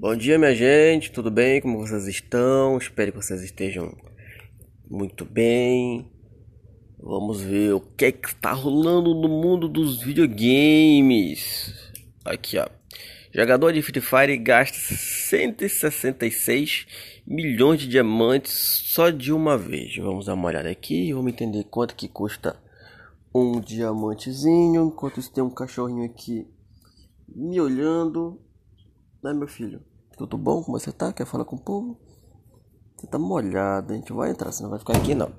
Bom 0.00 0.14
dia, 0.14 0.38
minha 0.38 0.54
gente, 0.54 1.10
tudo 1.10 1.28
bem? 1.28 1.60
Como 1.60 1.80
vocês 1.80 2.06
estão? 2.06 2.78
Espero 2.78 3.10
que 3.10 3.18
vocês 3.18 3.42
estejam 3.42 3.92
muito 4.88 5.24
bem. 5.24 6.08
Vamos 7.00 7.40
ver 7.40 7.74
o 7.74 7.80
que 7.80 8.04
é 8.04 8.12
que 8.12 8.28
está 8.28 8.52
rolando 8.52 9.12
no 9.12 9.28
mundo 9.28 9.68
dos 9.68 10.00
videogames. 10.00 11.74
Aqui, 12.24 12.58
ó. 12.58 12.68
Jogador 13.34 13.72
de 13.72 13.82
Free 13.82 14.00
Fire 14.00 14.36
gasta 14.36 14.78
166 14.78 16.86
milhões 17.26 17.80
de 17.80 17.88
diamantes 17.88 18.52
só 18.52 19.10
de 19.10 19.32
uma 19.32 19.58
vez. 19.58 19.96
Vamos 19.96 20.26
dar 20.26 20.34
uma 20.34 20.46
olhada 20.46 20.70
aqui 20.70 21.08
e 21.08 21.12
vamos 21.12 21.32
entender 21.32 21.64
quanto 21.64 21.96
que 21.96 22.06
custa 22.06 22.54
um 23.34 23.60
diamantezinho. 23.60 24.92
Enquanto 24.94 25.18
isso 25.18 25.32
tem 25.32 25.42
um 25.42 25.50
cachorrinho 25.50 26.04
aqui 26.04 26.46
me 27.26 27.60
olhando. 27.60 28.40
Né, 29.22 29.32
meu 29.32 29.48
filho? 29.48 29.82
Tudo 30.16 30.38
bom? 30.38 30.62
Como 30.62 30.78
você 30.78 30.92
tá? 30.92 31.12
Quer 31.12 31.26
falar 31.26 31.44
com 31.44 31.56
o 31.56 31.60
povo? 31.60 31.98
Você 32.96 33.06
tá 33.06 33.18
molhado, 33.18 33.92
a 33.92 33.96
gente 33.96 34.12
vai 34.12 34.30
entrar, 34.30 34.52
você 34.52 34.62
não 34.62 34.70
vai 34.70 34.78
ficar 34.78 34.96
aqui 34.96 35.14
não. 35.14 35.32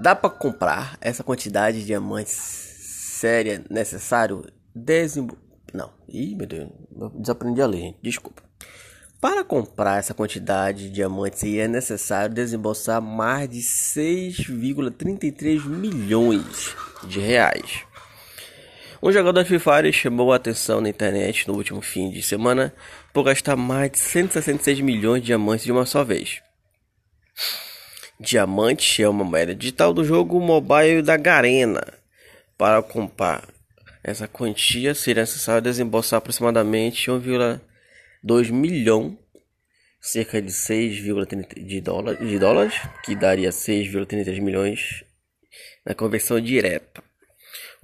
Dá 0.00 0.14
para 0.14 0.30
comprar 0.30 0.96
essa 1.00 1.22
quantidade 1.22 1.80
de 1.80 1.86
diamantes 1.86 2.32
séria 2.32 3.64
necessário? 3.70 4.44
Desembo... 4.74 5.36
Não, 5.72 5.90
ih 6.08 6.34
meu 6.34 6.46
Deus, 6.46 6.70
desaprendi 7.18 7.62
a 7.62 7.66
ler, 7.66 7.80
gente. 7.80 7.98
desculpa. 8.02 8.42
Para 9.20 9.44
comprar 9.44 9.98
essa 9.98 10.12
quantidade 10.12 10.88
de 10.88 10.90
diamantes 10.90 11.44
é 11.44 11.68
necessário 11.68 12.34
desembolsar 12.34 13.00
mais 13.00 13.48
de 13.48 13.60
6,33 13.60 15.64
milhões 15.64 16.74
de 17.04 17.20
reais. 17.20 17.84
Um 19.04 19.10
jogador 19.10 19.44
Free 19.44 19.58
Fire 19.58 19.92
chamou 19.92 20.32
a 20.32 20.36
atenção 20.36 20.80
na 20.80 20.88
internet 20.88 21.48
no 21.48 21.54
último 21.54 21.82
fim 21.82 22.08
de 22.08 22.22
semana 22.22 22.72
por 23.12 23.24
gastar 23.24 23.56
mais 23.56 23.90
de 23.90 23.98
166 23.98 24.80
milhões 24.80 25.22
de 25.22 25.26
diamantes 25.26 25.64
de 25.64 25.72
uma 25.72 25.84
só 25.84 26.04
vez. 26.04 26.40
Diamante 28.20 29.02
é 29.02 29.08
uma 29.08 29.24
moeda 29.24 29.56
digital 29.56 29.92
do 29.92 30.04
jogo 30.04 30.38
mobile 30.38 31.02
da 31.02 31.16
Garena. 31.16 31.82
Para 32.56 32.80
comprar 32.80 33.42
essa 34.04 34.28
quantia 34.28 34.94
seria 34.94 35.24
necessário 35.24 35.62
desembolsar 35.62 36.18
aproximadamente 36.18 37.10
1,2 37.10 38.52
milhão, 38.52 39.18
cerca 40.00 40.40
de 40.40 40.52
6,30 40.52 41.54
de 41.56 41.80
de 42.28 42.38
dólares, 42.38 42.80
que 43.04 43.16
daria 43.16 43.50
6,33 43.50 44.40
milhões 44.40 45.02
na 45.84 45.92
conversão 45.92 46.40
direta. 46.40 47.02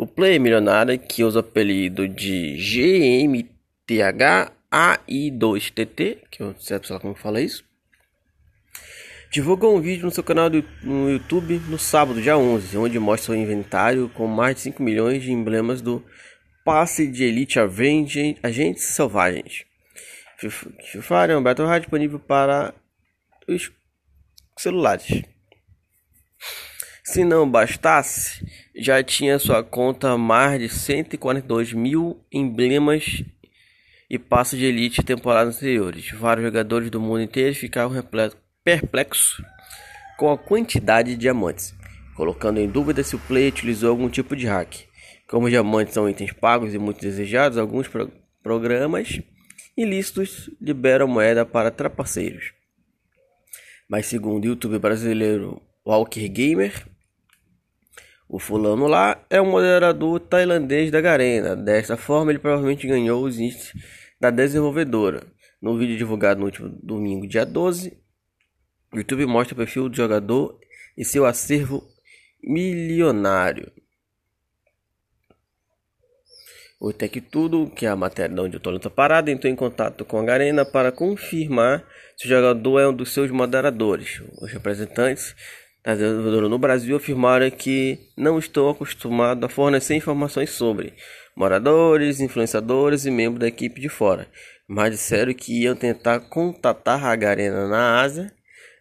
O 0.00 0.06
player 0.06 0.40
milionário, 0.40 0.96
que 0.96 1.24
usa 1.24 1.38
o 1.38 1.40
apelido 1.40 2.06
de 2.06 2.54
GMTHAI2TT, 3.90 6.18
que 6.30 6.40
eu 6.40 6.52
não 6.52 6.60
sei 6.60 6.78
lá 6.88 7.00
como 7.00 7.16
fala 7.16 7.40
isso, 7.40 7.64
divulgou 9.28 9.76
um 9.76 9.80
vídeo 9.80 10.04
no 10.04 10.12
seu 10.12 10.22
canal 10.22 10.48
do, 10.48 10.64
no 10.84 11.10
YouTube 11.10 11.60
no 11.68 11.80
sábado, 11.80 12.22
dia 12.22 12.38
11, 12.38 12.78
onde 12.78 12.96
mostra 12.96 13.32
o 13.32 13.36
inventário 13.36 14.08
com 14.10 14.28
mais 14.28 14.54
de 14.54 14.62
5 14.62 14.80
milhões 14.80 15.24
de 15.24 15.32
emblemas 15.32 15.82
do 15.82 16.00
passe 16.64 17.08
de 17.08 17.24
Elite 17.24 17.58
Agentes 17.58 18.84
Selvagens. 18.84 19.64
FIFA 20.38 21.26
é 21.26 21.36
um 21.36 21.42
Battle 21.42 21.80
disponível 21.80 22.20
para 22.20 22.72
os 23.48 23.72
celulares. 24.56 25.24
Se 27.10 27.24
não 27.24 27.50
bastasse, 27.50 28.44
já 28.76 29.02
tinha 29.02 29.38
sua 29.38 29.64
conta 29.64 30.18
mais 30.18 30.60
de 30.60 30.68
142 30.68 31.72
mil 31.72 32.22
emblemas 32.30 33.24
e 34.10 34.18
passos 34.18 34.58
de 34.58 34.66
elite 34.66 35.02
temporadas 35.02 35.56
anteriores. 35.56 36.10
Vários 36.10 36.44
jogadores 36.44 36.90
do 36.90 37.00
mundo 37.00 37.22
inteiro 37.22 37.54
ficaram 37.54 37.90
perplexos 38.62 39.42
com 40.18 40.30
a 40.30 40.36
quantidade 40.36 41.12
de 41.12 41.16
diamantes, 41.16 41.74
colocando 42.14 42.60
em 42.60 42.68
dúvida 42.68 43.02
se 43.02 43.16
o 43.16 43.20
player 43.20 43.54
utilizou 43.54 43.88
algum 43.88 44.10
tipo 44.10 44.36
de 44.36 44.46
hack. 44.46 44.84
Como 45.26 45.46
os 45.46 45.50
diamantes 45.50 45.94
são 45.94 46.10
itens 46.10 46.34
pagos 46.34 46.74
e 46.74 46.78
muito 46.78 47.00
desejados, 47.00 47.56
alguns 47.56 47.88
pro 47.88 48.12
programas 48.42 49.18
ilícitos 49.74 50.50
liberam 50.60 51.08
moeda 51.08 51.46
para 51.46 51.70
trapaceiros. 51.70 52.52
Mas 53.88 54.04
segundo 54.04 54.44
o 54.44 54.48
YouTube 54.48 54.78
brasileiro 54.78 55.62
Walker 55.86 56.28
Gamer, 56.28 56.86
o 58.28 58.38
fulano 58.38 58.86
lá 58.86 59.24
é 59.30 59.40
um 59.40 59.50
moderador 59.50 60.20
tailandês 60.20 60.90
da 60.90 61.00
Garena. 61.00 61.56
Desta 61.56 61.96
forma, 61.96 62.30
ele 62.30 62.38
provavelmente 62.38 62.86
ganhou 62.86 63.24
os 63.24 63.38
índices 63.38 63.72
da 64.20 64.30
desenvolvedora. 64.30 65.26
No 65.62 65.78
vídeo 65.78 65.96
divulgado 65.96 66.38
no 66.38 66.46
último 66.46 66.68
domingo, 66.82 67.26
dia 67.26 67.46
12, 67.46 67.98
o 68.92 68.98
YouTube 68.98 69.24
mostra 69.24 69.54
o 69.54 69.56
perfil 69.56 69.88
do 69.88 69.96
jogador 69.96 70.60
e 70.96 71.04
seu 71.04 71.24
acervo 71.24 71.82
milionário. 72.42 73.72
O 76.78 76.92
Tech 76.92 77.20
Tudo, 77.22 77.68
que 77.70 77.86
é 77.86 77.88
a 77.88 77.96
matéria 77.96 78.32
de 78.32 78.40
onde 78.40 78.60
eu 78.62 78.76
estou 78.76 78.90
parada, 78.90 79.30
entrou 79.30 79.52
em 79.52 79.56
contato 79.56 80.04
com 80.04 80.18
a 80.18 80.24
Garena 80.24 80.64
para 80.64 80.92
confirmar 80.92 81.84
se 82.16 82.26
o 82.26 82.28
jogador 82.28 82.78
é 82.78 82.88
um 82.88 82.94
dos 82.94 83.12
seus 83.12 83.30
moderadores. 83.30 84.22
Os 84.40 84.52
representantes 84.52 85.34
a 85.84 85.94
desenvolvedora 85.94 86.48
no 86.48 86.58
Brasil 86.58 86.96
afirmaram 86.96 87.50
que 87.50 87.98
não 88.16 88.38
estão 88.38 88.68
acostumados 88.68 89.42
a 89.44 89.48
fornecer 89.48 89.94
informações 89.94 90.50
sobre 90.50 90.94
moradores, 91.36 92.20
influenciadores 92.20 93.06
e 93.06 93.10
membros 93.10 93.40
da 93.40 93.48
equipe 93.48 93.80
de 93.80 93.88
fora, 93.88 94.28
mas 94.66 94.90
disseram 94.90 95.32
que 95.32 95.62
iam 95.62 95.76
tentar 95.76 96.20
contatar 96.20 97.04
a 97.04 97.14
Garena 97.14 97.68
na 97.68 98.00
Ásia. 98.00 98.32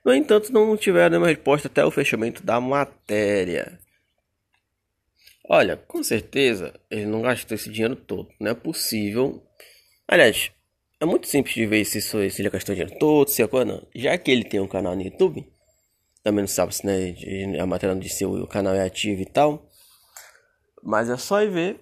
No 0.03 0.13
entanto, 0.13 0.52
não 0.52 0.75
tiveram 0.75 1.12
nenhuma 1.12 1.28
resposta 1.28 1.68
até 1.68 1.86
o 1.86 1.91
fechamento 1.91 2.44
da 2.44 2.59
matéria. 2.59 3.80
Olha, 5.50 5.78
com 5.78 6.03
certeza 6.03 6.74
ele 6.90 7.06
não 7.06 7.22
gastou 7.22 7.56
esse 7.56 7.69
dinheiro 7.69 7.96
todo, 7.96 8.28
não 8.40 8.52
é 8.52 8.53
possível. 8.53 9.41
Aliás, 10.07 10.52
é 11.00 11.06
muito 11.06 11.28
simples 11.28 11.53
de 11.53 11.66
ver 11.66 11.86
se, 11.86 12.02
se 12.02 12.18
ele 12.18 12.50
gastou 12.50 12.75
dinheiro 12.75 12.97
todo, 13.00 13.30
se 13.30 13.41
é 13.41 13.47
não. 13.66 13.88
Já 13.96 14.18
que 14.18 14.31
ele 14.31 14.44
tem 14.44 14.59
um 14.59 14.68
canal 14.68 14.96
no 14.96 15.03
YouTube, 15.03 15.46
também 16.28 16.42
não 16.42 16.48
sabe 16.48 16.76
se 16.76 16.86
né, 16.86 17.16
a 17.58 17.66
matéria 17.66 17.96
não 17.96 18.02
disse 18.02 18.18
se 18.18 18.26
o 18.26 18.46
canal 18.46 18.76
é 18.76 18.86
ativo 18.86 19.22
e 19.22 19.26
tal. 19.26 19.66
Mas 20.84 21.10
é 21.10 21.16
só 21.16 21.42
ir 21.42 21.50
ver 21.50 21.80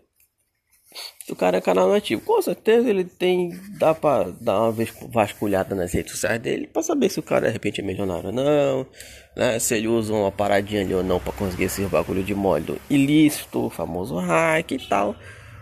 se 1.25 1.31
o 1.31 1.35
cara 1.35 1.57
é 1.57 1.61
canal 1.61 1.91
ativo. 1.91 2.21
Com 2.21 2.39
certeza 2.43 2.87
ele 2.87 3.05
tem. 3.05 3.59
Dá 3.79 3.95
pra 3.95 4.25
dar 4.39 4.61
uma 4.61 4.85
vasculhada 5.11 5.73
nas 5.73 5.91
redes 5.91 6.11
sociais 6.11 6.39
dele 6.39 6.67
pra 6.67 6.83
saber 6.83 7.09
se 7.09 7.19
o 7.19 7.23
cara 7.23 7.47
de 7.47 7.53
repente 7.53 7.81
é 7.81 7.83
milionário 7.83 8.27
ou 8.27 8.31
não. 8.31 8.87
Né? 9.35 9.57
Se 9.57 9.73
ele 9.77 9.87
usa 9.87 10.13
uma 10.13 10.31
paradinha 10.31 10.81
ali 10.81 10.93
ou 10.93 11.03
não 11.03 11.19
pra 11.19 11.33
conseguir 11.33 11.63
esse 11.63 11.81
bagulho 11.87 12.23
de 12.23 12.35
modo 12.35 12.79
ilícito, 12.87 13.71
famoso 13.71 14.15
hack 14.19 14.73
e 14.73 14.87
tal. 14.87 15.15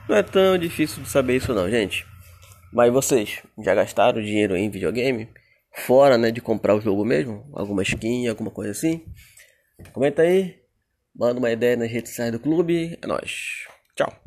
Não 0.09 0.17
é 0.17 0.23
tão 0.23 0.57
difícil 0.57 1.01
de 1.01 1.09
saber 1.09 1.37
isso 1.37 1.53
não, 1.53 1.69
gente. 1.69 2.05
Mas 2.73 2.91
vocês 2.91 3.41
já 3.59 3.73
gastaram 3.73 4.21
dinheiro 4.21 4.57
em 4.57 4.69
videogame? 4.69 5.29
Fora, 5.73 6.17
né, 6.17 6.31
de 6.31 6.41
comprar 6.41 6.75
o 6.75 6.81
jogo 6.81 7.03
mesmo, 7.03 7.49
alguma 7.53 7.81
skin, 7.83 8.27
alguma 8.27 8.51
coisa 8.51 8.71
assim. 8.71 9.05
Comenta 9.91 10.21
aí, 10.21 10.59
manda 11.15 11.39
uma 11.39 11.51
ideia 11.51 11.75
nas 11.75 11.89
redes 11.89 12.11
sociais 12.11 12.31
do 12.31 12.39
clube, 12.39 12.97
é 13.01 13.07
nóis. 13.07 13.67
Tchau. 13.95 14.23